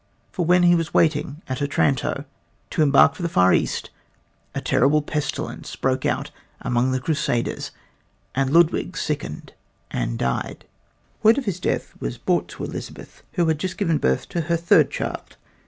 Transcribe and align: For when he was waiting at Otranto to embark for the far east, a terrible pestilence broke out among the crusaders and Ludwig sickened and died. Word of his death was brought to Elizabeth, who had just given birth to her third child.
For 0.31 0.45
when 0.47 0.63
he 0.63 0.73
was 0.73 0.95
waiting 0.95 1.43
at 1.47 1.61
Otranto 1.61 2.25
to 2.71 2.81
embark 2.81 3.13
for 3.13 3.21
the 3.21 3.29
far 3.29 3.53
east, 3.53 3.91
a 4.55 4.59
terrible 4.59 5.03
pestilence 5.03 5.75
broke 5.75 6.07
out 6.07 6.31
among 6.59 6.89
the 6.91 6.99
crusaders 6.99 7.69
and 8.33 8.49
Ludwig 8.49 8.97
sickened 8.97 9.53
and 9.91 10.17
died. 10.17 10.65
Word 11.21 11.37
of 11.37 11.45
his 11.45 11.59
death 11.59 11.93
was 11.99 12.17
brought 12.17 12.47
to 12.47 12.63
Elizabeth, 12.63 13.21
who 13.33 13.45
had 13.45 13.59
just 13.59 13.77
given 13.77 13.99
birth 13.99 14.27
to 14.29 14.41
her 14.41 14.57
third 14.57 14.89
child. 14.89 15.37